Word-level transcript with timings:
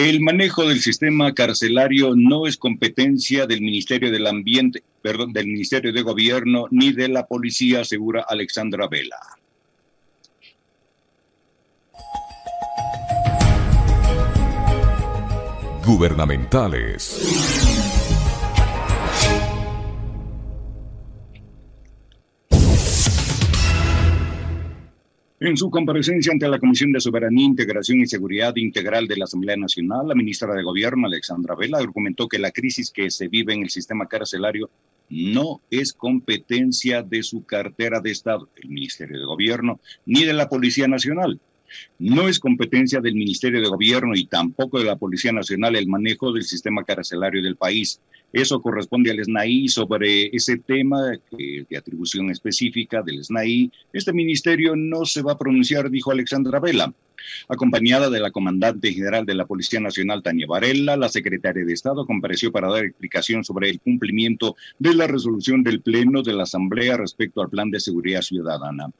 El 0.00 0.22
manejo 0.22 0.66
del 0.66 0.80
sistema 0.80 1.34
carcelario 1.34 2.14
no 2.16 2.46
es 2.46 2.56
competencia 2.56 3.46
del 3.46 3.60
Ministerio 3.60 4.10
del 4.10 4.26
Ambiente, 4.26 4.82
perdón, 5.02 5.34
del 5.34 5.46
Ministerio 5.46 5.92
de 5.92 6.00
Gobierno 6.00 6.68
ni 6.70 6.92
de 6.92 7.08
la 7.08 7.26
Policía, 7.26 7.82
asegura 7.82 8.24
Alexandra 8.26 8.88
Vela. 8.88 9.18
Gubernamentales. 15.84 17.69
En 25.42 25.56
su 25.56 25.70
comparecencia 25.70 26.32
ante 26.32 26.46
la 26.46 26.58
Comisión 26.58 26.92
de 26.92 27.00
Soberanía, 27.00 27.46
Integración 27.46 27.98
y 28.00 28.06
Seguridad 28.06 28.54
Integral 28.56 29.08
de 29.08 29.16
la 29.16 29.24
Asamblea 29.24 29.56
Nacional, 29.56 30.06
la 30.06 30.14
ministra 30.14 30.52
de 30.52 30.62
Gobierno, 30.62 31.06
Alexandra 31.06 31.54
Vela, 31.54 31.78
argumentó 31.78 32.28
que 32.28 32.38
la 32.38 32.50
crisis 32.50 32.90
que 32.90 33.10
se 33.10 33.28
vive 33.28 33.54
en 33.54 33.62
el 33.62 33.70
sistema 33.70 34.06
carcelario 34.06 34.68
no 35.08 35.62
es 35.70 35.94
competencia 35.94 37.02
de 37.02 37.22
su 37.22 37.46
cartera 37.46 38.00
de 38.00 38.10
Estado, 38.10 38.50
el 38.56 38.68
Ministerio 38.68 39.18
de 39.18 39.24
Gobierno, 39.24 39.80
ni 40.04 40.24
de 40.24 40.34
la 40.34 40.50
Policía 40.50 40.88
Nacional. 40.88 41.40
No 41.98 42.28
es 42.28 42.38
competencia 42.38 43.00
del 43.00 43.14
Ministerio 43.14 43.60
de 43.60 43.68
Gobierno 43.68 44.14
y 44.14 44.24
tampoco 44.24 44.78
de 44.78 44.86
la 44.86 44.96
Policía 44.96 45.32
Nacional 45.32 45.76
el 45.76 45.86
manejo 45.86 46.32
del 46.32 46.44
sistema 46.44 46.84
carcelario 46.84 47.42
del 47.42 47.56
país. 47.56 48.00
Eso 48.32 48.62
corresponde 48.62 49.10
al 49.10 49.24
SNAI 49.24 49.68
sobre 49.68 50.34
ese 50.34 50.56
tema 50.58 51.00
de 51.30 51.76
atribución 51.76 52.30
específica 52.30 53.02
del 53.02 53.24
SNAI. 53.24 53.72
Este 53.92 54.12
ministerio 54.12 54.76
no 54.76 55.04
se 55.04 55.22
va 55.22 55.32
a 55.32 55.38
pronunciar, 55.38 55.90
dijo 55.90 56.12
Alexandra 56.12 56.60
Vela. 56.60 56.92
Acompañada 57.48 58.08
de 58.08 58.20
la 58.20 58.30
comandante 58.30 58.92
general 58.92 59.26
de 59.26 59.34
la 59.34 59.46
Policía 59.46 59.80
Nacional, 59.80 60.22
Tania 60.22 60.46
Varela, 60.46 60.96
la 60.96 61.08
secretaria 61.08 61.64
de 61.64 61.72
Estado 61.72 62.06
compareció 62.06 62.50
para 62.52 62.70
dar 62.70 62.84
explicación 62.84 63.44
sobre 63.44 63.68
el 63.68 63.80
cumplimiento 63.80 64.56
de 64.78 64.94
la 64.94 65.06
resolución 65.06 65.62
del 65.62 65.80
Pleno 65.80 66.22
de 66.22 66.32
la 66.32 66.44
Asamblea 66.44 66.96
respecto 66.96 67.42
al 67.42 67.50
Plan 67.50 67.70
de 67.70 67.80
Seguridad 67.80 68.22
Ciudadana. 68.22 68.90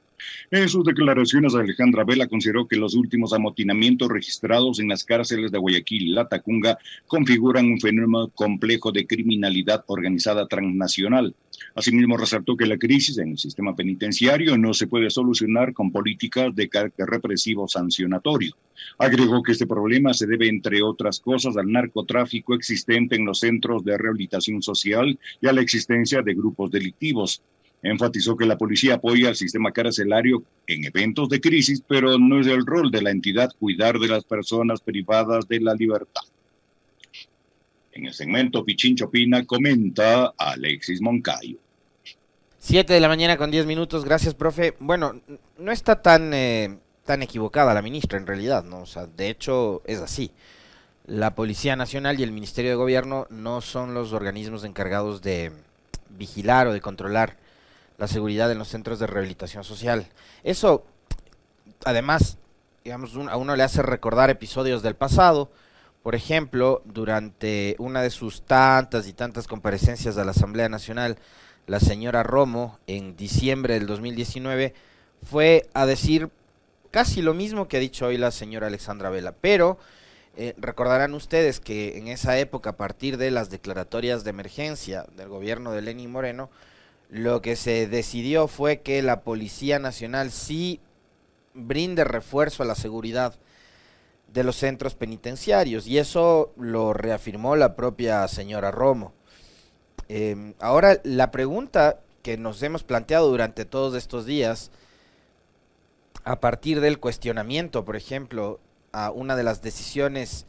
En 0.50 0.68
sus 0.68 0.84
declaraciones, 0.84 1.54
Alejandra 1.54 2.04
Vela 2.04 2.26
consideró 2.26 2.66
que 2.66 2.76
los 2.76 2.94
últimos 2.94 3.32
amotinamientos 3.32 4.08
registrados 4.08 4.80
en 4.80 4.88
las 4.88 5.04
cárceles 5.04 5.52
de 5.52 5.58
Guayaquil 5.58 6.02
y 6.02 6.12
La 6.12 6.28
Tacunga 6.28 6.78
configuran 7.06 7.66
un 7.66 7.80
fenómeno 7.80 8.28
complejo 8.34 8.92
de 8.92 9.06
criminalidad 9.06 9.84
organizada 9.86 10.46
transnacional. 10.46 11.34
Asimismo, 11.74 12.16
resaltó 12.16 12.56
que 12.56 12.66
la 12.66 12.78
crisis 12.78 13.18
en 13.18 13.30
el 13.30 13.38
sistema 13.38 13.76
penitenciario 13.76 14.56
no 14.56 14.74
se 14.74 14.86
puede 14.86 15.10
solucionar 15.10 15.72
con 15.72 15.92
políticas 15.92 16.54
de 16.54 16.68
carácter 16.68 17.06
represivo 17.06 17.68
sancionatorio. 17.68 18.56
Agregó 18.98 19.42
que 19.42 19.52
este 19.52 19.66
problema 19.66 20.14
se 20.14 20.26
debe, 20.26 20.48
entre 20.48 20.82
otras 20.82 21.20
cosas, 21.20 21.56
al 21.56 21.70
narcotráfico 21.70 22.54
existente 22.54 23.16
en 23.16 23.26
los 23.26 23.40
centros 23.40 23.84
de 23.84 23.96
rehabilitación 23.96 24.62
social 24.62 25.18
y 25.40 25.46
a 25.46 25.52
la 25.52 25.60
existencia 25.60 26.22
de 26.22 26.34
grupos 26.34 26.70
delictivos. 26.70 27.42
Enfatizó 27.82 28.36
que 28.36 28.46
la 28.46 28.58
policía 28.58 28.94
apoya 28.94 29.28
al 29.28 29.36
sistema 29.36 29.72
carcelario 29.72 30.42
en 30.66 30.84
eventos 30.84 31.28
de 31.28 31.40
crisis, 31.40 31.82
pero 31.86 32.18
no 32.18 32.40
es 32.40 32.46
el 32.46 32.66
rol 32.66 32.90
de 32.90 33.00
la 33.00 33.10
entidad 33.10 33.50
cuidar 33.58 33.98
de 33.98 34.08
las 34.08 34.24
personas 34.24 34.80
privadas 34.80 35.48
de 35.48 35.60
la 35.60 35.74
libertad. 35.74 36.22
En 37.92 38.06
el 38.06 38.12
segmento 38.12 38.64
Pichincho 38.64 39.10
Pina 39.10 39.44
comenta 39.46 40.34
Alexis 40.36 41.00
Moncayo. 41.00 41.58
Siete 42.58 42.92
de 42.92 43.00
la 43.00 43.08
mañana 43.08 43.38
con 43.38 43.50
diez 43.50 43.64
minutos, 43.64 44.04
gracias, 44.04 44.34
profe. 44.34 44.74
Bueno, 44.78 45.20
no 45.58 45.72
está 45.72 46.02
tan, 46.02 46.34
eh, 46.34 46.78
tan 47.06 47.22
equivocada 47.22 47.72
la 47.72 47.80
ministra 47.80 48.18
en 48.18 48.26
realidad, 48.26 48.64
¿no? 48.64 48.80
O 48.80 48.86
sea, 48.86 49.06
de 49.06 49.30
hecho 49.30 49.82
es 49.86 49.98
así. 50.00 50.30
La 51.06 51.34
Policía 51.34 51.74
Nacional 51.74 52.20
y 52.20 52.22
el 52.22 52.32
Ministerio 52.32 52.70
de 52.70 52.76
Gobierno 52.76 53.26
no 53.30 53.62
son 53.62 53.94
los 53.94 54.12
organismos 54.12 54.64
encargados 54.64 55.22
de 55.22 55.52
vigilar 56.10 56.66
o 56.66 56.72
de 56.74 56.82
controlar 56.82 57.38
la 58.00 58.08
seguridad 58.08 58.50
en 58.50 58.56
los 58.58 58.68
centros 58.68 58.98
de 58.98 59.06
rehabilitación 59.06 59.62
social. 59.62 60.06
Eso, 60.42 60.86
además, 61.84 62.38
a 63.30 63.36
uno 63.36 63.56
le 63.56 63.62
hace 63.62 63.82
recordar 63.82 64.30
episodios 64.30 64.82
del 64.82 64.94
pasado. 64.94 65.50
Por 66.02 66.14
ejemplo, 66.14 66.80
durante 66.86 67.76
una 67.78 68.00
de 68.00 68.08
sus 68.08 68.40
tantas 68.40 69.06
y 69.06 69.12
tantas 69.12 69.46
comparecencias 69.46 70.16
a 70.16 70.24
la 70.24 70.30
Asamblea 70.30 70.70
Nacional, 70.70 71.18
la 71.66 71.78
señora 71.78 72.22
Romo, 72.22 72.78
en 72.86 73.18
diciembre 73.18 73.74
del 73.74 73.86
2019, 73.86 74.72
fue 75.22 75.68
a 75.74 75.84
decir 75.84 76.30
casi 76.90 77.20
lo 77.20 77.34
mismo 77.34 77.68
que 77.68 77.76
ha 77.76 77.80
dicho 77.80 78.06
hoy 78.06 78.16
la 78.16 78.30
señora 78.30 78.68
Alexandra 78.68 79.10
Vela. 79.10 79.34
Pero 79.38 79.76
eh, 80.38 80.54
recordarán 80.56 81.12
ustedes 81.12 81.60
que 81.60 81.98
en 81.98 82.08
esa 82.08 82.38
época, 82.38 82.70
a 82.70 82.76
partir 82.78 83.18
de 83.18 83.30
las 83.30 83.50
declaratorias 83.50 84.24
de 84.24 84.30
emergencia 84.30 85.04
del 85.18 85.28
gobierno 85.28 85.72
de 85.72 85.82
Lenín 85.82 86.10
Moreno, 86.10 86.48
lo 87.10 87.42
que 87.42 87.56
se 87.56 87.88
decidió 87.88 88.46
fue 88.46 88.80
que 88.80 89.02
la 89.02 89.22
Policía 89.22 89.78
Nacional 89.78 90.30
sí 90.30 90.80
brinde 91.54 92.04
refuerzo 92.04 92.62
a 92.62 92.66
la 92.66 92.76
seguridad 92.76 93.34
de 94.32 94.44
los 94.44 94.56
centros 94.56 94.94
penitenciarios 94.94 95.88
y 95.88 95.98
eso 95.98 96.52
lo 96.56 96.92
reafirmó 96.92 97.56
la 97.56 97.74
propia 97.74 98.26
señora 98.28 98.70
Romo. 98.70 99.12
Em, 100.08 100.54
ahora, 100.60 101.00
la 101.02 101.32
pregunta 101.32 101.98
que 102.22 102.36
nos 102.36 102.62
hemos 102.62 102.84
planteado 102.84 103.28
durante 103.28 103.64
todos 103.64 103.94
estos 103.94 104.24
días, 104.24 104.70
a 106.22 106.38
partir 106.38 106.80
del 106.80 107.00
cuestionamiento, 107.00 107.84
por 107.84 107.96
ejemplo, 107.96 108.60
a 108.92 109.10
una 109.10 109.34
de 109.34 109.42
las 109.42 109.62
decisiones 109.62 110.46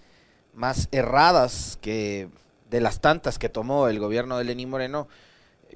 más 0.54 0.90
erradas 0.92 1.80
que 1.82 2.30
de 2.70 2.82
las 2.82 3.02
tantas 3.02 3.40
que 3.40 3.50
tomó 3.50 3.88
el 3.88 4.00
gobierno 4.00 4.38
de 4.38 4.44
Lenín 4.44 4.70
Moreno, 4.70 5.08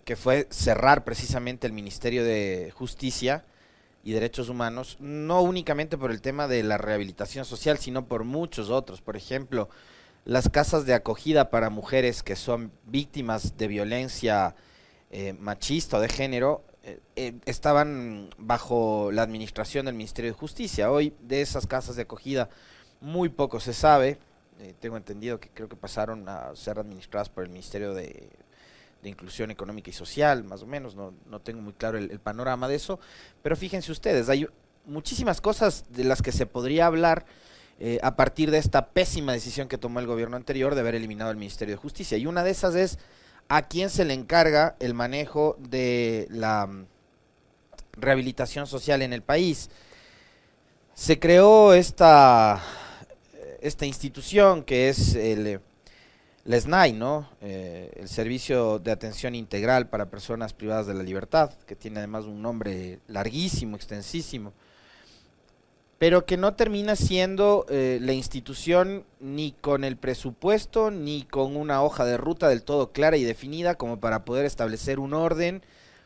que 0.05 0.15
fue 0.15 0.47
cerrar 0.51 1.03
precisamente 1.03 1.65
el 1.65 1.73
Ministerio 1.73 2.23
de 2.23 2.71
Justicia 2.75 3.43
y 4.03 4.13
Derechos 4.13 4.49
Humanos, 4.49 4.97
no 4.99 5.41
únicamente 5.41 5.97
por 5.97 6.11
el 6.11 6.21
tema 6.21 6.47
de 6.47 6.61
la 6.61 6.77
rehabilitación 6.77 7.43
social, 7.43 7.79
sino 7.79 8.07
por 8.07 8.23
muchos 8.23 8.69
otros. 8.69 9.01
Por 9.01 9.17
ejemplo, 9.17 9.67
las 10.23 10.47
casas 10.47 10.85
de 10.85 10.93
acogida 10.93 11.49
para 11.49 11.71
mujeres 11.71 12.21
que 12.21 12.35
son 12.35 12.71
víctimas 12.85 13.57
de 13.57 13.67
violencia 13.67 14.55
eh, 15.09 15.33
machista 15.33 15.97
o 15.97 16.01
de 16.01 16.09
género 16.09 16.63
eh, 16.83 16.99
eh, 17.15 17.33
estaban 17.45 18.29
bajo 18.37 19.11
la 19.11 19.23
administración 19.23 19.87
del 19.87 19.95
Ministerio 19.95 20.31
de 20.31 20.37
Justicia. 20.37 20.91
Hoy 20.91 21.15
de 21.21 21.41
esas 21.41 21.65
casas 21.65 21.95
de 21.95 22.03
acogida 22.03 22.49
muy 23.01 23.29
poco 23.29 23.59
se 23.59 23.73
sabe. 23.73 24.19
tengo 24.79 24.97
entendido 24.97 25.39
que 25.39 25.49
creo 25.49 25.67
que 25.67 25.75
pasaron 25.75 26.29
a 26.29 26.55
ser 26.55 26.77
administradas 26.77 27.29
por 27.29 27.43
el 27.43 27.49
Ministerio 27.49 27.95
de 27.95 28.29
de 29.05 29.11
inclusión 29.11 29.51
económica 29.51 29.91
y 29.91 29.93
social, 29.93 30.43
más 30.43 30.63
o 30.63 30.65
menos, 30.65 30.95
no, 30.95 31.13
no 31.29 31.39
tengo 31.39 31.61
muy 31.61 31.73
claro 31.73 31.99
el, 31.99 32.19
panorama 32.19 32.67
de 32.67 32.73
eso, 32.73 32.99
pero 33.43 33.55
fíjense 33.55 33.91
ustedes, 33.91 34.29
hay 34.29 34.47
muchísimas 34.85 35.41
cosas 35.41 35.85
de 35.89 36.03
las 36.05 36.23
que 36.23 36.31
se 36.31 36.47
podría 36.47 36.87
hablar 36.87 37.27
eh, 37.79 37.99
a 38.01 38.15
partir 38.15 38.49
de 38.49 38.57
esta 38.57 38.87
pésima 38.87 39.31
decisión 39.31 39.67
que 39.67 39.77
tomó 39.77 39.99
el 39.99 40.07
gobierno 40.07 40.37
anterior 40.37 40.73
de 40.73 40.81
haber 40.81 40.95
eliminado 40.95 41.29
el 41.29 41.37
Ministerio 41.37 41.75
de 41.75 41.81
Justicia, 41.81 42.17
y 42.17 42.25
una 42.25 42.43
de 42.43 42.49
esas 42.49 42.73
es 42.73 42.97
a 43.47 43.61
quién 43.67 43.91
se 43.91 44.05
le 44.05 44.15
encarga 44.15 44.75
el 44.79 44.95
manejo 44.95 45.55
de 45.59 46.25
la 46.31 46.65
mm, 46.65 46.87
rehabilitación 47.97 48.65
social 48.65 49.03
en 49.03 49.13
el 49.13 49.21
país. 49.21 49.69
Se 50.95 51.19
creó 51.19 51.75
esta, 51.75 52.59
esta 53.61 53.85
institución 53.85 54.63
que 54.63 54.89
es 54.89 55.13
el 55.13 55.61
el 56.45 56.61
SNAI, 56.61 56.93
¿no? 56.93 57.27
Eh, 57.41 57.91
el 57.95 58.07
Servicio 58.07 58.77
de 58.77 58.91
Atención 58.91 59.33
Integral 59.33 59.89
para 59.89 60.11
Personas 60.11 60.53
Privadas 60.53 60.85
de 60.85 60.93
la 60.93 61.01
Libertad, 61.01 61.51
que 61.65 61.75
tiene 61.75 61.97
además 61.97 62.25
un 62.25 62.41
nombre 62.41 62.99
larguísimo, 63.07 63.75
extensísimo, 63.75 64.53
pero 65.97 66.25
que 66.25 66.37
no 66.37 66.53
termina 66.53 66.95
siendo 66.95 67.65
eh, 67.69 67.97
la 68.01 68.13
institución 68.13 69.05
ni 69.19 69.53
con 69.53 69.83
el 69.83 69.97
presupuesto 69.97 70.91
ni 70.91 71.23
con 71.23 71.55
una 71.55 71.81
hoja 71.81 72.05
de 72.05 72.17
ruta 72.17 72.47
del 72.47 72.63
todo 72.63 72.91
clara 72.91 73.17
y 73.17 73.23
definida 73.23 73.75
como 73.75 73.99
para 73.99 74.23
poder 74.23 74.45
establecer 74.45 74.99
un 74.99 75.13
orden 75.13 75.63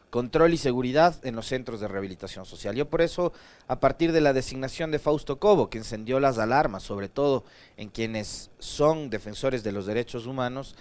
control 0.09 0.53
y 0.53 0.57
seguridad 0.57 1.15
en 1.23 1.35
los 1.35 1.47
centros 1.47 1.79
de 1.79 1.87
rehabilitación 1.87 2.45
social. 2.45 2.75
Yo 2.75 2.89
por 2.89 3.01
eso, 3.01 3.31
a 3.67 3.79
partir 3.79 4.11
de 4.11 4.21
la 4.21 4.33
designación 4.33 4.91
de 4.91 4.99
Fausto 4.99 5.39
Cobo, 5.39 5.69
que 5.69 5.77
encendió 5.77 6.19
las 6.19 6.37
alarmas, 6.37 6.83
sobre 6.83 7.09
todo 7.09 7.43
en 7.77 7.89
quienes 7.89 8.49
son 8.59 9.09
defensores 9.09 9.63
de 9.63 9.71
los 9.71 9.85
derechos 9.85 10.25
humanos, 10.25 10.75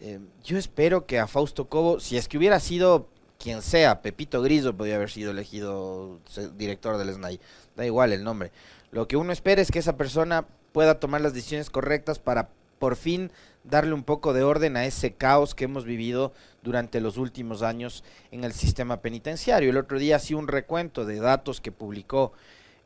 eh, 0.00 0.20
yo 0.44 0.56
espero 0.56 1.06
que 1.06 1.18
a 1.18 1.26
Fausto 1.26 1.68
Cobo, 1.68 2.00
si 2.00 2.16
es 2.16 2.28
que 2.28 2.38
hubiera 2.38 2.60
sido 2.60 3.08
quien 3.38 3.62
sea, 3.62 4.02
Pepito 4.02 4.42
Griso 4.42 4.76
podría 4.76 4.96
haber 4.96 5.10
sido 5.10 5.30
elegido 5.30 6.20
director 6.56 6.98
del 6.98 7.14
SNAI, 7.14 7.40
da 7.74 7.86
igual 7.86 8.12
el 8.12 8.22
nombre. 8.22 8.52
Lo 8.92 9.08
que 9.08 9.16
uno 9.16 9.32
espera 9.32 9.62
es 9.62 9.70
que 9.70 9.78
esa 9.78 9.96
persona 9.96 10.46
pueda 10.72 11.00
tomar 11.00 11.20
las 11.20 11.32
decisiones 11.32 11.70
correctas 11.70 12.18
para 12.18 12.50
por 12.78 12.96
fin 12.96 13.30
darle 13.64 13.92
un 13.92 14.04
poco 14.04 14.32
de 14.32 14.42
orden 14.42 14.76
a 14.76 14.86
ese 14.86 15.12
caos 15.12 15.54
que 15.54 15.64
hemos 15.64 15.84
vivido 15.84 16.32
durante 16.62 17.00
los 17.00 17.16
últimos 17.16 17.62
años 17.62 18.04
en 18.30 18.44
el 18.44 18.52
sistema 18.52 19.00
penitenciario. 19.00 19.70
El 19.70 19.76
otro 19.76 19.98
día 19.98 20.16
hacía 20.16 20.36
un 20.36 20.48
recuento 20.48 21.04
de 21.04 21.20
datos 21.20 21.60
que 21.60 21.72
publicó 21.72 22.32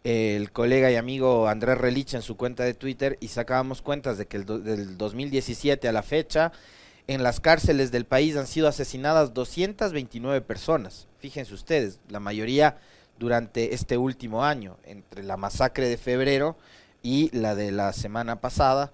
el 0.05 0.53
colega 0.53 0.91
y 0.91 0.97
amigo 0.97 1.49
Andrés 1.49 1.79
Relich 1.79 2.15
en 2.15 2.23
su 2.23 2.37
cuenta 2.37 2.63
de 2.65 2.75
Twitter 2.75 3.17
y 3.21 3.29
sacábamos 3.29 3.81
cuentas 3.81 4.19
de 4.19 4.27
que 4.27 4.37
el 4.37 4.45
del 4.45 4.99
2017 4.99 5.89
a 5.89 5.93
la 5.93 6.03
fecha 6.03 6.53
en 7.07 7.23
las 7.23 7.41
cárceles 7.41 7.91
del 7.91 8.05
país 8.05 8.37
han 8.37 8.47
sido 8.47 8.69
asesinadas 8.69 9.33
229 9.33 10.41
personas. 10.43 11.07
Fíjense 11.19 11.55
ustedes, 11.55 12.01
la 12.09 12.21
mayoría 12.21 12.77
durante 13.19 13.75
este 13.75 13.97
último 13.97 14.45
año, 14.45 14.77
entre 14.85 15.23
la 15.23 15.37
masacre 15.37 15.89
de 15.89 15.97
febrero 15.97 16.57
y 17.03 17.35
la 17.37 17.55
de 17.55 17.73
la 17.73 17.93
semana 17.93 18.41
pasada, 18.41 18.93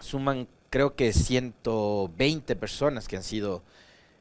suman 0.00 0.48
creo 0.70 0.94
que 0.94 1.12
120 1.12 2.56
personas 2.56 3.08
que 3.08 3.16
han 3.16 3.22
sido 3.22 3.62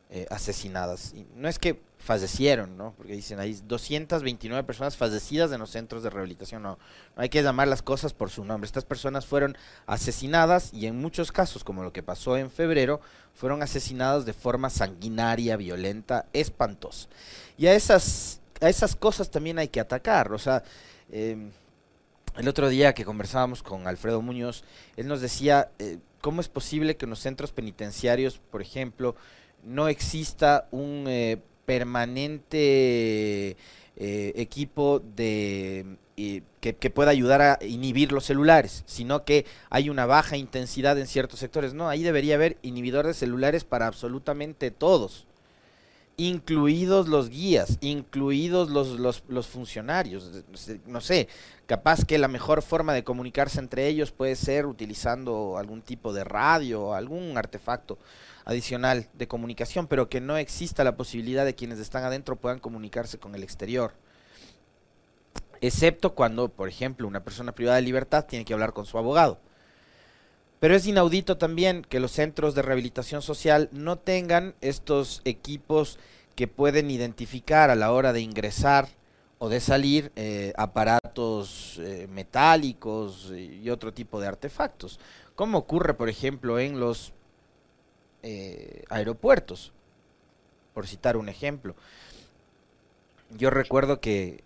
eh, 0.10 0.26
asesinadas. 0.31 1.14
No 1.36 1.48
es 1.48 1.60
que 1.60 1.80
fallecieron, 2.00 2.78
¿no? 2.78 2.94
Porque 2.98 3.14
dicen 3.14 3.40
hay 3.40 3.54
229 3.68 4.64
personas 4.64 4.98
fallecidas 4.98 5.52
en 5.52 5.60
los 5.60 5.70
centros 5.70 6.02
de 6.02 6.10
rehabilitación. 6.10 6.64
No, 6.64 6.80
no 7.16 7.22
hay 7.22 7.30
que 7.30 7.44
llamar 7.44 7.68
las 7.68 7.84
cosas 7.84 8.14
por 8.14 8.31
su 8.31 8.44
nombre. 8.44 8.66
Estas 8.66 8.86
personas 8.86 9.28
fueron 9.28 9.56
asesinadas 9.86 10.74
y 10.74 10.88
en 10.88 10.98
muchos 10.98 11.31
casos, 11.31 11.64
como 11.64 11.84
lo 11.84 11.94
que 11.94 12.02
pasó 12.02 12.38
en 12.38 12.50
febrero, 12.50 13.02
fueron 13.36 13.62
asesinadas 13.62 14.25
de 14.25 14.34
forma 14.34 14.72
sanguinaria, 14.72 15.58
violenta, 15.58 16.25
espantosa. 16.34 17.08
Y 17.58 17.68
a 17.68 17.75
esas, 17.75 18.42
a 18.62 18.70
esas 18.70 18.96
cosas 18.96 19.30
también 19.30 19.60
hay 19.60 19.68
que 19.68 19.80
atacar. 19.80 20.34
O 20.34 20.40
sea, 20.40 20.64
em, 21.12 21.52
el 22.38 22.48
otro 22.48 22.70
día 22.70 22.94
que 22.94 23.06
conversábamos 23.06 23.64
con 23.64 23.88
Alfredo 23.88 24.22
Muñoz, 24.22 24.64
él 24.98 25.08
nos 25.08 25.22
decía, 25.22 25.72
eh, 25.80 25.98
¿cómo 26.22 26.42
es 26.42 26.50
posible 26.50 26.98
que 26.98 27.06
en 27.06 27.12
los 27.12 27.20
centros 27.20 27.52
penitenciarios, 27.52 28.38
por 28.38 28.62
ejemplo, 28.62 29.16
no 29.64 29.88
exista 29.88 30.68
un 30.72 31.06
eh, 31.08 31.42
permanente 31.66 33.58
eh, 33.98 34.34
equipo 34.36 35.02
de 35.16 35.98
que, 36.60 36.76
que, 36.76 36.90
pueda 36.90 37.12
ayudar 37.12 37.42
a 37.42 37.60
inhibir 37.62 38.12
los 38.12 38.26
celulares, 38.26 38.84
sino 38.86 39.24
que 39.24 39.46
hay 39.70 39.90
una 39.90 40.06
baja 40.06 40.36
intensidad 40.36 40.98
en 41.00 41.08
ciertos 41.08 41.40
sectores. 41.40 41.74
No, 41.74 41.88
ahí 41.88 42.04
debería 42.04 42.36
haber 42.36 42.58
inhibidores 42.62 43.16
celulares 43.16 43.64
para 43.64 43.88
absolutamente 43.88 44.70
todos, 44.70 45.28
incluidos 46.19 47.07
los 47.07 47.30
guías, 47.30 47.77
incluidos 47.80 48.69
los, 48.69 49.00
los, 49.00 49.24
los 49.30 49.48
funcionarios. 49.48 50.44
No 50.86 51.00
sé, 51.00 51.30
capaz 51.66 52.04
que 52.04 52.18
la 52.18 52.27
mejor 52.27 52.62
forma 52.62 52.94
de 52.94 53.06
comunicarse 53.06 53.60
entre 53.60 53.88
ellos 53.88 54.12
puede 54.12 54.36
ser 54.36 54.66
utilizando 54.66 55.57
algún 55.57 55.81
tipo 55.81 56.12
de 56.12 56.25
radio 56.25 56.94
algún 56.94 57.38
artefacto 57.38 57.98
adicional 58.44 59.07
de 59.13 59.30
comunicación, 59.30 59.88
pero 59.88 60.10
que 60.10 60.19
no 60.19 60.38
exista 60.38 60.83
la 60.83 60.98
posibilidad 60.98 61.45
de 61.45 61.56
quienes 61.56 61.80
están 61.80 62.04
adentro 62.04 62.36
puedan 62.36 62.60
comunicarse 62.60 63.18
con 63.18 63.33
el 63.33 63.44
exterior. 63.44 63.94
Excepto 65.62 66.15
cuando, 66.15 66.50
por 66.50 66.68
ejemplo, 66.68 67.07
una 67.07 67.24
persona 67.24 67.54
privada 67.54 67.77
de 67.77 67.83
libertad 67.83 68.25
tiene 68.25 68.44
que 68.44 68.54
hablar 68.54 68.74
con 68.74 68.86
su 68.86 68.98
abogado. 68.98 69.39
Pero 70.60 70.76
es 70.76 70.86
inaudito 70.86 71.38
también 71.38 71.84
que 71.84 72.00
los 72.00 72.12
centros 72.12 72.54
de 72.54 72.62
rehabilitación 72.62 73.22
social 73.22 73.70
no 73.72 73.98
tengan 73.98 74.56
estos 74.62 75.22
equipos 75.24 76.00
que 76.36 76.48
pueden 76.48 76.92
identificar 76.92 77.70
a 77.70 77.76
la 77.76 77.92
hora 77.92 78.14
de 78.14 78.22
ingresar 78.22 78.90
o 79.38 79.48
de 79.48 79.62
salir 79.62 80.12
eh, 80.18 80.54
aparatos 80.58 81.80
eh, 81.80 82.08
metálicos 82.10 83.32
y 83.32 83.70
otro 83.70 83.94
tipo 83.94 84.20
de 84.20 84.28
artefactos, 84.28 85.00
como 85.36 85.58
ocurre 85.60 85.94
por 85.94 86.10
ejemplo 86.10 86.60
en 86.60 86.80
los 86.80 87.14
eh, 88.22 88.84
aeropuertos, 88.90 89.72
por 90.74 90.88
citar 90.88 91.16
un 91.16 91.30
ejemplo. 91.30 91.74
Yo 93.38 93.50
recuerdo 93.50 94.02
que, 94.02 94.44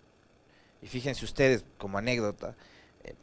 y 0.84 0.88
fíjense 0.88 1.26
ustedes 1.26 1.66
como 1.80 1.98
anécdota, 1.98 2.50
eh, 2.50 2.73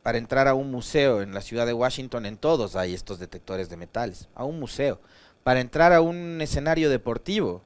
para 0.02 0.18
entrar 0.18 0.48
a 0.48 0.54
un 0.54 0.70
museo 0.70 1.22
en 1.22 1.34
la 1.34 1.40
ciudad 1.40 1.66
de 1.66 1.72
Washington, 1.72 2.26
en 2.26 2.36
todos 2.36 2.76
hay 2.76 2.94
estos 2.94 3.18
detectores 3.18 3.68
de 3.70 3.76
metales, 3.76 4.28
a 4.34 4.44
un 4.44 4.60
museo. 4.60 5.00
Para 5.42 5.60
entrar 5.60 5.92
a 5.92 6.00
un 6.00 6.40
escenario 6.40 6.90
deportivo, 6.90 7.62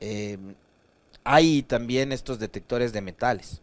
eh, 0.00 0.38
hay 1.24 1.62
también 1.62 2.12
estos 2.12 2.38
detectores 2.38 2.92
de 2.92 3.00
metales 3.00 3.60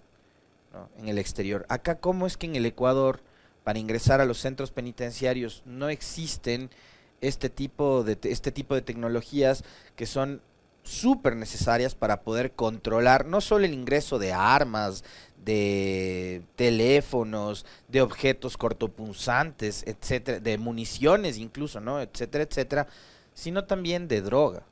en 0.97 1.09
el 1.09 1.17
exterior. 1.17 1.65
Acá, 1.69 1.95
¿cómo 1.95 2.27
es 2.27 2.37
que 2.37 2.45
en 2.45 2.55
el 2.55 2.65
Ecuador, 2.65 3.21
para 3.63 3.79
ingresar 3.79 4.21
a 4.21 4.25
los 4.25 4.39
centros 4.39 4.71
penitenciarios, 4.71 5.63
no 5.65 5.89
existen 5.89 6.69
este 7.21 7.49
tipo 7.49 8.03
de, 8.03 8.17
este 8.23 8.51
tipo 8.51 8.75
de 8.75 8.81
tecnologías 8.81 9.63
que 9.95 10.05
son 10.05 10.41
súper 10.89 11.35
necesarias 11.35 11.93
para 11.93 12.21
poder 12.21 12.53
controlar 12.53 13.25
no 13.25 13.41
solo 13.41 13.65
el 13.65 13.73
ingreso 13.73 14.17
de 14.17 14.33
armas, 14.33 15.03
de 15.45 16.41
teléfonos, 16.55 17.65
de 17.87 18.01
objetos 18.01 18.57
cortopunzantes, 18.57 19.83
etcétera, 19.85 20.39
de 20.39 20.57
municiones 20.57 21.37
incluso, 21.37 21.79
¿no? 21.79 22.01
etcétera, 22.01 22.43
etcétera, 22.43 22.87
sino 23.33 23.65
también 23.65 24.07
de 24.07 24.21
droga. 24.21 24.63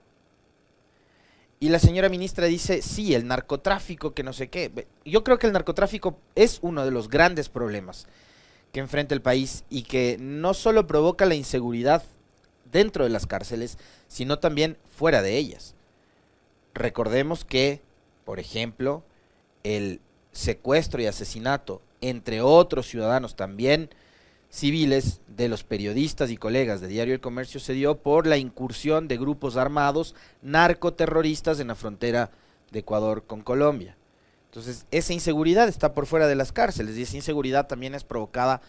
Y 1.59 1.69
la 1.69 1.79
señora 1.79 2.09
ministra 2.09 2.47
dice, 2.47 2.81
sí, 2.81 3.15
el 3.15 3.27
narcotráfico, 3.27 4.13
que 4.13 4.23
no 4.23 4.33
sé 4.33 4.47
qué. 4.49 4.87
Yo 5.05 5.23
creo 5.23 5.39
que 5.39 5.47
el 5.47 5.53
narcotráfico 5.53 6.19
es 6.35 6.59
uno 6.61 6.85
de 6.85 6.91
los 6.91 7.09
grandes 7.09 7.49
problemas 7.49 8.07
que 8.71 8.79
enfrenta 8.79 9.15
el 9.15 9.21
país 9.21 9.63
y 9.69 9.83
que 9.83 10.17
no 10.19 10.53
solo 10.53 10.85
provoca 10.85 11.25
la 11.25 11.35
inseguridad 11.35 12.03
dentro 12.71 13.05
de 13.05 13.09
las 13.09 13.25
cárceles, 13.25 13.77
sino 14.07 14.37
también 14.39 14.77
fuera 14.95 15.21
de 15.21 15.37
ellas. 15.37 15.76
Recordemos 16.77 17.43
que, 17.43 17.81
por 18.25 18.39
ejemplo, 18.39 19.03
el 19.63 19.99
secuestro 20.31 21.01
y 21.01 21.07
asesinato, 21.07 21.81
entre 22.01 22.41
otros 22.41 22.87
ciudadanos 22.87 23.35
también 23.35 23.89
civiles, 24.49 25.21
de 25.27 25.49
los 25.49 25.63
periodistas 25.63 26.31
y 26.31 26.37
colegas 26.37 26.79
de 26.79 26.87
Diario 26.87 27.13
El 27.13 27.19
Comercio 27.19 27.59
se 27.59 27.73
dio 27.73 27.97
por 27.97 28.27
la 28.27 28.37
incursión 28.37 29.07
de 29.07 29.17
grupos 29.17 29.57
armados 29.57 30.15
narcoterroristas 30.41 31.59
en 31.59 31.67
la 31.67 31.75
frontera 31.75 32.31
de 32.71 32.79
Ecuador 32.79 33.23
con 33.25 33.41
Colombia. 33.41 33.97
Entonces, 34.45 34.85
esa 34.91 35.13
inseguridad 35.13 35.67
está 35.67 35.93
por 35.93 36.05
fuera 36.05 36.27
de 36.27 36.35
las 36.35 36.51
cárceles 36.51 36.97
y 36.97 37.03
esa 37.03 37.17
inseguridad 37.17 37.67
también 37.67 37.93
es 37.93 38.03
provocada 38.03 38.61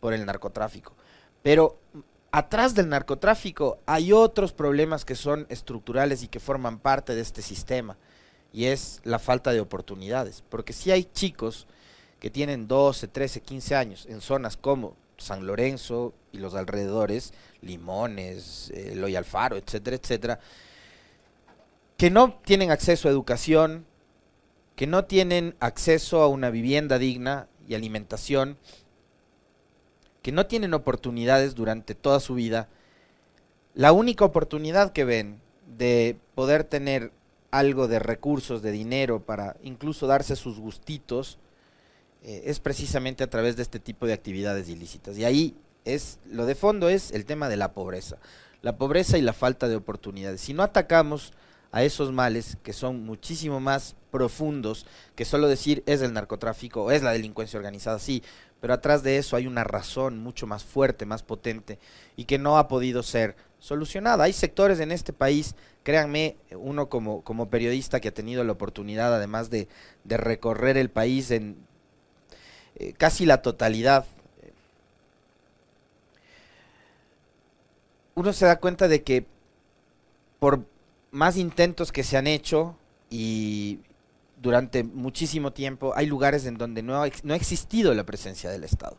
por 0.00 0.14
el 0.14 0.24
narcotráfico. 0.24 0.94
Pero 1.42 1.78
atrás 2.36 2.74
del 2.74 2.90
narcotráfico 2.90 3.78
hay 3.86 4.12
otros 4.12 4.52
problemas 4.52 5.06
que 5.06 5.14
son 5.14 5.46
estructurales 5.48 6.22
y 6.22 6.28
que 6.28 6.38
forman 6.38 6.78
parte 6.78 7.14
de 7.14 7.22
este 7.22 7.40
sistema. 7.40 7.96
Y 8.52 8.66
es 8.66 9.00
la 9.04 9.18
falta 9.18 9.52
de 9.52 9.60
oportunidades. 9.60 10.44
Porque 10.50 10.74
si 10.74 10.90
hay 10.90 11.04
chicos 11.04 11.66
que 12.20 12.28
tienen 12.28 12.68
12, 12.68 13.08
13, 13.08 13.40
15 13.40 13.74
años 13.74 14.06
en 14.06 14.20
zonas 14.20 14.58
como 14.58 14.96
San 15.16 15.46
Lorenzo 15.46 16.12
y 16.30 16.36
los 16.36 16.54
alrededores, 16.54 17.32
Limones, 17.62 18.70
eh, 18.74 18.92
Loy 18.94 19.16
Alfaro, 19.16 19.56
etcétera, 19.56 19.96
etcétera, 19.96 20.40
que 21.96 22.10
no 22.10 22.38
tienen 22.44 22.70
acceso 22.70 23.08
a 23.08 23.12
educación, 23.12 23.86
que 24.74 24.86
no 24.86 25.06
tienen 25.06 25.56
acceso 25.58 26.20
a 26.20 26.28
una 26.28 26.50
vivienda 26.50 26.98
digna 26.98 27.48
y 27.66 27.74
alimentación, 27.76 28.58
que 30.26 30.32
no 30.32 30.46
tienen 30.46 30.74
oportunidades 30.74 31.54
durante 31.54 31.94
toda 31.94 32.18
su 32.18 32.34
vida, 32.34 32.66
la 33.74 33.92
única 33.92 34.24
oportunidad 34.24 34.92
que 34.92 35.04
ven 35.04 35.40
de 35.78 36.16
poder 36.34 36.64
tener 36.64 37.12
algo 37.52 37.86
de 37.86 38.00
recursos, 38.00 38.60
de 38.60 38.72
dinero, 38.72 39.20
para 39.20 39.56
incluso 39.62 40.08
darse 40.08 40.34
sus 40.34 40.58
gustitos, 40.58 41.38
eh, 42.24 42.42
es 42.46 42.58
precisamente 42.58 43.22
a 43.22 43.30
través 43.30 43.54
de 43.54 43.62
este 43.62 43.78
tipo 43.78 44.04
de 44.04 44.14
actividades 44.14 44.68
ilícitas. 44.68 45.16
Y 45.16 45.24
ahí 45.24 45.54
es, 45.84 46.18
lo 46.28 46.44
de 46.44 46.56
fondo 46.56 46.88
es 46.88 47.12
el 47.12 47.24
tema 47.24 47.48
de 47.48 47.58
la 47.58 47.72
pobreza. 47.72 48.16
La 48.62 48.78
pobreza 48.78 49.18
y 49.18 49.22
la 49.22 49.32
falta 49.32 49.68
de 49.68 49.76
oportunidades. 49.76 50.40
Si 50.40 50.54
no 50.54 50.64
atacamos 50.64 51.34
a 51.70 51.84
esos 51.84 52.10
males 52.10 52.58
que 52.64 52.72
son 52.72 53.04
muchísimo 53.04 53.60
más 53.60 53.94
profundos 54.16 54.86
que 55.14 55.26
solo 55.26 55.46
decir 55.46 55.82
es 55.84 56.00
el 56.00 56.14
narcotráfico 56.14 56.84
o 56.84 56.90
es 56.90 57.02
la 57.02 57.12
delincuencia 57.12 57.58
organizada, 57.58 57.98
sí, 57.98 58.22
pero 58.62 58.72
atrás 58.72 59.02
de 59.02 59.18
eso 59.18 59.36
hay 59.36 59.46
una 59.46 59.62
razón 59.62 60.22
mucho 60.22 60.46
más 60.46 60.64
fuerte, 60.64 61.04
más 61.04 61.22
potente 61.22 61.78
y 62.16 62.24
que 62.24 62.38
no 62.38 62.56
ha 62.56 62.66
podido 62.66 63.02
ser 63.02 63.36
solucionada. 63.58 64.24
Hay 64.24 64.32
sectores 64.32 64.80
en 64.80 64.90
este 64.90 65.12
país, 65.12 65.54
créanme, 65.82 66.36
uno 66.52 66.88
como, 66.88 67.20
como 67.24 67.50
periodista 67.50 68.00
que 68.00 68.08
ha 68.08 68.14
tenido 68.14 68.42
la 68.42 68.52
oportunidad 68.52 69.14
además 69.14 69.50
de, 69.50 69.68
de 70.04 70.16
recorrer 70.16 70.78
el 70.78 70.88
país 70.88 71.30
en 71.30 71.58
eh, 72.76 72.94
casi 72.96 73.26
la 73.26 73.42
totalidad, 73.42 74.06
uno 78.14 78.32
se 78.32 78.46
da 78.46 78.56
cuenta 78.60 78.88
de 78.88 79.02
que 79.02 79.26
por 80.38 80.64
más 81.10 81.36
intentos 81.36 81.92
que 81.92 82.02
se 82.02 82.16
han 82.16 82.26
hecho 82.26 82.78
y 83.10 83.80
durante 84.36 84.84
muchísimo 84.84 85.52
tiempo, 85.52 85.92
hay 85.96 86.06
lugares 86.06 86.46
en 86.46 86.58
donde 86.58 86.82
no 86.82 87.02
ha, 87.02 87.08
no 87.22 87.34
ha 87.34 87.36
existido 87.36 87.94
la 87.94 88.04
presencia 88.04 88.50
del 88.50 88.64
Estado. 88.64 88.98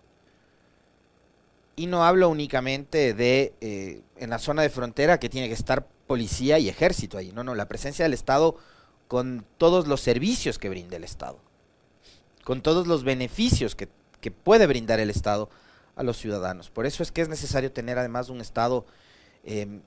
Y 1.75 1.85
no 1.85 2.03
hablo 2.03 2.29
únicamente 2.29 3.13
de 3.13 3.53
eh, 3.61 4.01
en 4.17 4.31
la 4.31 4.39
zona 4.39 4.63
de 4.63 4.69
frontera 4.69 5.19
que 5.19 5.29
tiene 5.29 5.47
que 5.47 5.53
estar 5.53 5.87
policía 6.07 6.57
y 6.57 6.69
ejército 6.69 7.17
ahí. 7.17 7.31
No, 7.31 7.43
no, 7.43 7.53
la 7.53 7.67
presencia 7.67 8.03
del 8.03 8.13
Estado 8.13 8.57
con 9.07 9.45
todos 9.57 9.87
los 9.87 10.01
servicios 10.01 10.57
que 10.57 10.69
brinda 10.69 10.97
el 10.97 11.03
Estado. 11.03 11.39
con 12.43 12.61
todos 12.61 12.87
los 12.87 13.03
beneficios 13.03 13.75
que, 13.75 13.89
puede 14.43 14.67
brindar 14.67 14.99
el 14.99 15.09
Estado 15.09 15.49
a 15.95 16.03
los 16.03 16.17
ciudadanos. 16.17 16.69
Por 16.69 16.85
eso 16.85 17.01
es 17.01 17.13
que 17.13 17.21
es 17.21 17.29
necesario 17.29 17.71
tener 17.71 17.97
además 17.97 18.27
un 18.27 18.41
Estado 18.41 18.85
em, 19.45 19.81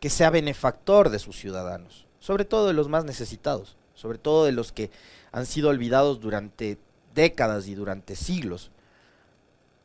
que 0.00 0.10
sea 0.10 0.30
benefactor 0.30 1.10
de 1.10 1.20
sus 1.20 1.36
ciudadanos, 1.36 2.06
sobre 2.18 2.44
todo 2.44 2.66
de 2.66 2.72
los 2.72 2.88
más 2.88 3.04
necesitados, 3.04 3.76
sobre 3.98 4.18
todo 4.18 4.44
de 4.44 4.52
los 4.52 4.70
que 4.70 4.90
han 5.32 5.44
sido 5.44 5.70
olvidados 5.70 6.20
durante 6.20 6.78
décadas 7.14 7.66
y 7.66 7.74
durante 7.74 8.14
siglos. 8.14 8.70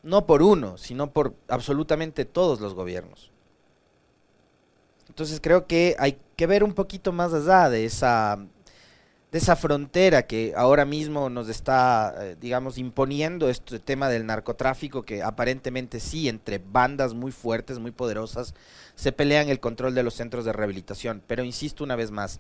No 0.03 0.27
por 0.27 0.43
uno, 0.43 0.77
sino 0.77 1.12
por 1.12 1.34
absolutamente 1.48 2.25
todos 2.25 2.62
los 2.62 2.75
gobiernos. 2.75 3.32
Entonces 5.10 5.39
creo 5.41 5.65
que 5.65 5.96
hay 5.98 6.17
que 6.36 6.46
ver 6.48 6.63
un 6.63 6.74
poquito 6.74 7.12
más 7.12 7.34
allá 7.34 7.70
de 7.70 7.86
esa, 7.86 8.38
de 9.32 9.38
esa 9.38 9.55
frontera 9.55 10.27
que 10.27 10.53
ahora 10.55 10.86
mismo 10.86 11.29
nos 11.29 11.50
está, 11.50 12.13
eh, 12.20 12.36
digamos, 12.39 12.77
imponiendo 12.77 13.50
este 13.50 13.79
tema 13.79 14.10
del 14.10 14.27
narcotráfico, 14.27 15.03
que 15.03 15.24
aparentemente 15.24 16.00
sí, 16.00 16.29
entre 16.29 16.60
bandas 16.60 17.15
muy 17.15 17.32
fuertes, 17.32 17.79
muy 17.79 17.91
poderosas, 17.91 18.53
se 18.96 19.12
pelean 19.12 19.50
el 19.50 19.60
control 19.60 19.96
de 19.96 20.03
los 20.03 20.13
centros 20.13 20.46
de 20.46 20.53
rehabilitación. 20.53 21.24
Pero 21.25 21.43
insisto 21.43 21.84
una 21.84 21.96
vez 21.96 22.12
más, 22.12 22.39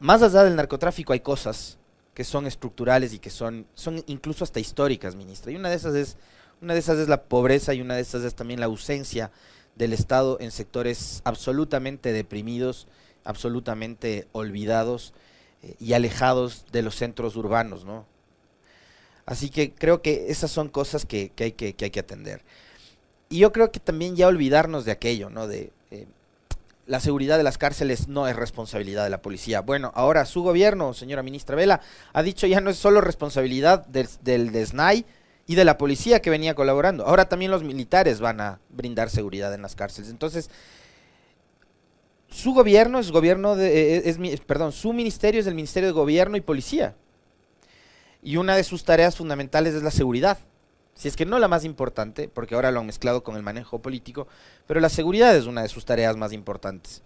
más 0.00 0.22
allá 0.22 0.42
del 0.42 0.56
narcotráfico 0.56 1.12
hay 1.12 1.20
cosas 1.20 1.78
que 2.14 2.24
son 2.24 2.46
estructurales 2.46 3.14
y 3.14 3.18
que 3.18 3.30
son, 3.30 3.66
son 3.74 4.02
incluso 4.06 4.44
hasta 4.44 4.58
históricas, 4.58 5.14
ministra. 5.14 5.52
Y 5.52 5.56
una 5.56 5.68
de 5.68 5.76
esas 5.76 5.94
es, 5.94 6.16
una 6.60 6.74
de 6.74 6.80
esas 6.80 6.98
es 6.98 7.08
la 7.08 7.22
pobreza 7.22 7.74
y 7.74 7.80
una 7.80 7.94
de 7.94 8.00
esas 8.00 8.24
es 8.24 8.34
también 8.34 8.60
la 8.60 8.66
ausencia 8.66 9.30
del 9.76 9.92
Estado 9.92 10.38
en 10.40 10.50
sectores 10.50 11.20
absolutamente 11.24 12.12
deprimidos, 12.12 12.88
absolutamente 13.24 14.26
olvidados 14.32 15.14
eh, 15.62 15.74
y 15.78 15.92
alejados 15.92 16.64
de 16.72 16.82
los 16.82 16.96
centros 16.96 17.36
urbanos, 17.36 17.84
¿no? 17.84 18.06
Así 19.26 19.48
que 19.50 19.72
creo 19.72 20.02
que 20.02 20.30
esas 20.30 20.50
son 20.50 20.68
cosas 20.68 21.06
que, 21.06 21.30
hay, 21.38 21.52
que, 21.52 21.76
hay 21.78 21.90
que 21.90 22.00
atender. 22.00 22.42
Y 23.28 23.38
yo 23.38 23.52
creo 23.52 23.70
que 23.70 23.78
también 23.78 24.16
ya 24.16 24.26
olvidarnos 24.26 24.84
de 24.84 24.92
aquello, 24.92 25.30
¿no? 25.30 25.46
De 25.46 25.72
eh, 25.90 26.06
la 26.90 27.00
seguridad 27.00 27.38
de 27.38 27.44
las 27.44 27.56
cárceles 27.56 28.08
no 28.08 28.26
es 28.26 28.34
responsabilidad 28.34 29.04
de 29.04 29.10
la 29.10 29.22
policía. 29.22 29.60
Bueno, 29.60 29.92
ahora 29.94 30.26
su 30.26 30.42
gobierno, 30.42 30.92
señora 30.92 31.22
ministra 31.22 31.54
Vela, 31.54 31.80
ha 32.12 32.22
dicho 32.22 32.46
ya 32.46 32.60
no 32.60 32.70
es 32.70 32.76
solo 32.76 33.00
responsabilidad 33.00 33.86
del, 33.86 34.08
del 34.22 34.50
DESNAI, 34.50 35.06
y 35.46 35.56
de 35.56 35.64
la 35.64 35.78
policía 35.78 36.22
que 36.22 36.30
venía 36.30 36.54
colaborando. 36.54 37.04
Ahora 37.04 37.28
también 37.28 37.50
los 37.50 37.64
militares 37.64 38.20
van 38.20 38.40
a 38.40 38.60
brindar 38.68 39.10
seguridad 39.10 39.52
en 39.52 39.62
las 39.62 39.74
cárceles. 39.74 40.08
Entonces, 40.08 40.48
su 42.28 42.54
gobierno 42.54 43.00
es 43.00 43.10
gobierno 43.10 43.56
de, 43.56 43.96
eh, 43.96 44.02
es, 44.04 44.40
perdón, 44.42 44.70
su 44.70 44.92
ministerio 44.92 45.40
es 45.40 45.48
el 45.48 45.56
Ministerio 45.56 45.88
de 45.88 45.92
Gobierno 45.92 46.36
y 46.36 46.40
Policía. 46.40 46.94
Y 48.22 48.36
una 48.36 48.54
de 48.54 48.62
sus 48.62 48.84
tareas 48.84 49.16
fundamentales 49.16 49.74
es 49.74 49.82
la 49.82 49.90
seguridad. 49.90 50.38
Si 50.94 51.08
es 51.08 51.16
que 51.16 51.26
no 51.26 51.38
la 51.38 51.48
más 51.48 51.64
importante, 51.64 52.28
porque 52.28 52.54
ahora 52.54 52.70
lo 52.70 52.80
han 52.80 52.86
mezclado 52.86 53.22
con 53.22 53.36
el 53.36 53.42
manejo 53.42 53.80
político, 53.80 54.28
pero 54.66 54.80
la 54.80 54.88
seguridad 54.88 55.34
es 55.34 55.46
una 55.46 55.62
de 55.62 55.68
sus 55.68 55.84
tareas 55.84 56.16
más 56.16 56.32
importantes. 56.32 57.02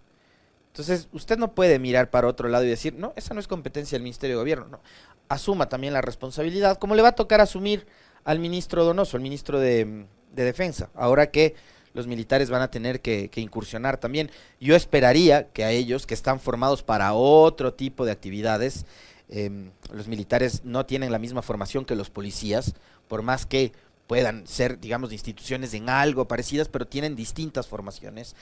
Entonces, 0.74 1.08
usted 1.12 1.38
no 1.38 1.54
puede 1.54 1.78
mirar 1.78 2.10
para 2.10 2.26
otro 2.26 2.48
lado 2.48 2.64
y 2.64 2.68
decir, 2.68 2.94
no, 2.94 3.12
esa 3.14 3.32
no 3.32 3.38
es 3.38 3.46
competencia 3.46 3.94
del 3.94 4.02
Ministerio 4.02 4.34
de 4.34 4.42
Gobierno. 4.42 4.66
No. 4.66 4.80
Asuma 5.28 5.68
también 5.68 5.92
la 5.92 6.00
responsabilidad, 6.00 6.78
como 6.78 6.96
le 6.96 7.02
va 7.02 7.10
a 7.10 7.14
tocar 7.14 7.40
asumir 7.40 7.86
al 8.24 8.40
ministro 8.40 8.84
Donoso, 8.84 9.16
al 9.16 9.22
ministro 9.22 9.60
de, 9.60 10.06
Defensa, 10.32 10.90
ahora 10.96 11.30
que 11.30 11.54
los 11.92 12.08
militares 12.08 12.50
van 12.50 12.60
a 12.60 12.72
tener 12.72 13.00
que, 13.00 13.30
incursionar 13.36 13.98
también. 13.98 14.32
Yo 14.60 14.74
esperaría 14.74 15.46
que 15.52 15.62
a 15.62 15.70
ellos, 15.70 16.06
que 16.06 16.14
están 16.14 16.40
formados 16.40 16.82
para 16.82 17.14
otro 17.14 17.72
tipo 17.72 18.04
de 18.04 18.10
actividades, 18.10 18.84
em, 19.28 19.70
los 19.92 20.08
militares 20.08 20.64
no 20.64 20.86
tienen 20.86 21.12
la 21.12 21.20
misma 21.20 21.42
formación 21.42 21.84
que 21.84 21.94
los 21.94 22.10
policías, 22.10 22.74
por 23.08 23.22
más 23.22 23.46
que 23.46 23.72
puedan 24.06 24.46
ser, 24.46 24.80
digamos, 24.80 25.12
instituciones 25.12 25.74
en 25.74 25.88
algo 25.88 26.28
parecidas, 26.28 26.68
pero 26.68 26.86
tienen 26.86 27.16
distintas 27.16 27.66
formaciones. 27.66 28.36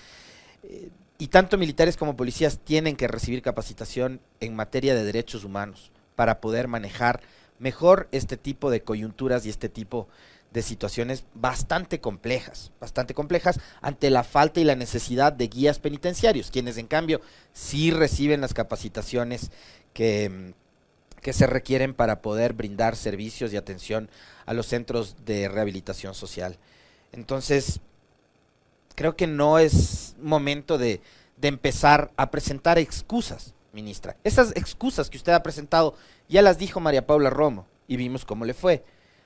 Eh, 0.64 0.90
y 1.19 1.28
tanto 1.28 1.57
militares 1.57 1.97
como 1.97 2.16
policías 2.16 2.59
tienen 2.59 2.97
que 2.97 3.09
recibir 3.09 3.42
capacitación 3.42 4.21
en 4.40 4.57
materia 4.57 4.95
de 4.95 5.04
derechos 5.04 5.45
humanos 5.45 5.92
para 6.16 6.40
poder 6.40 6.66
manejar 6.66 7.21
mejor 7.59 8.09
este 8.11 8.37
tipo 8.37 8.71
de 8.71 8.83
coyunturas 8.83 9.47
y 9.47 9.50
este 9.50 9.69
tipo 9.69 10.09
de 10.52 10.62
situaciones 10.62 11.25
bastante 11.35 12.00
complejas, 12.00 12.73
bastante 12.81 13.14
complejas 13.14 13.61
ante 13.81 14.11
la 14.11 14.25
falta 14.25 14.61
y 14.61 14.64
la 14.64 14.75
necesidad 14.76 15.33
de 15.33 15.49
guías 15.49 15.78
penitenciarios, 15.78 16.50
quienes 16.50 16.76
en 16.76 16.87
cambio 16.87 17.21
sí 17.52 17.90
reciben 17.90 18.40
las 18.40 18.52
capacitaciones 18.52 19.50
que, 19.95 20.54
que 21.22 21.32
se 21.32 21.46
requieren 21.46 21.94
para 21.94 22.20
poder 22.20 22.52
brindar 22.52 22.96
servicios 22.96 23.52
y 23.52 23.56
atención 23.56 24.10
a 24.44 24.52
los 24.52 24.66
centros 24.66 25.16
de 25.24 25.48
rehabilitación 25.48 26.14
social. 26.14 26.58
Entonces, 27.12 27.80
creo 28.94 29.16
que 29.16 29.26
no 29.26 29.58
es 29.58 30.14
momento 30.20 30.76
de, 30.76 31.00
de 31.36 31.48
empezar 31.48 32.10
a 32.16 32.30
presentar 32.30 32.78
excusas 32.78 33.54
ministra. 33.72 34.16
Esas 34.24 34.52
excusas 34.54 35.08
que 35.08 35.16
usted 35.16 35.32
ha 35.32 35.42
presentado 35.42 35.94
ya 36.28 36.42
las 36.42 36.58
dijo 36.58 36.80
María 36.80 37.06
Paula 37.06 37.30
Romo 37.30 37.66
y 37.88 37.96
vimos 37.96 38.24
cómo 38.24 38.44
le 38.44 38.54
fue. 38.54 38.84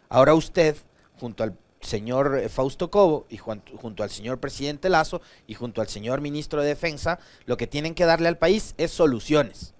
Ahora 0.08 0.34
usted, 0.34 0.76
junto 1.18 1.42
al 1.42 1.56
señor 1.80 2.38
eh, 2.38 2.48
Fausto 2.48 2.90
Cobo 2.90 3.26
y 3.28 3.36
junto, 3.38 4.02
al 4.02 4.10
señor 4.10 4.38
presidente 4.38 4.88
Lazo 4.88 5.20
y 5.46 5.54
junto 5.54 5.80
al 5.80 5.88
señor 5.88 6.20
ministro 6.20 6.62
de 6.62 6.68
Defensa, 6.68 7.18
lo 7.44 7.56
que 7.56 7.66
tienen 7.66 7.94
que 7.94 8.04
darle 8.04 8.28
al 8.28 8.38
país 8.38 8.74
es 8.76 8.90
soluciones. 8.90 9.74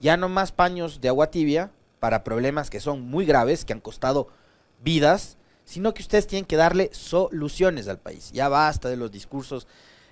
Ya 0.00 0.16
no 0.16 0.28
más 0.28 0.52
paños 0.52 1.00
de 1.00 1.08
agua 1.08 1.30
tibia 1.30 1.70
para 2.00 2.24
problemas 2.24 2.70
que 2.70 2.80
son 2.80 3.02
muy 3.02 3.24
graves, 3.24 3.64
que 3.64 3.72
han 3.72 3.80
costado 3.80 4.28
vidas, 4.82 5.38
sino 5.64 5.94
que 5.94 6.02
ustedes 6.02 6.26
tienen 6.26 6.44
que 6.44 6.56
darle 6.56 6.90
soluciones 6.92 7.88
al 7.88 7.98
país. 7.98 8.30
Ya 8.32 8.48
basta 8.48 8.88
de 8.88 8.96
los 8.96 9.10
discursos 9.10 9.66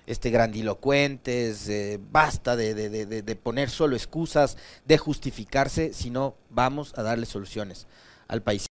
este, 0.05 0.31
grandilocuentes, 0.31 1.69
eh, 1.69 1.99
basta 2.11 2.55
de, 2.55 2.73
de, 2.73 3.35
poner 3.35 3.69
solo 3.69 3.95
excusas, 3.95 4.57
de 4.85 4.97
justificarse, 4.97 5.93
sino 5.93 6.35
vamos 6.49 6.93
a 6.97 7.03
darle 7.03 7.25
soluciones 7.25 7.87
al 8.27 8.41
país. 8.41 8.72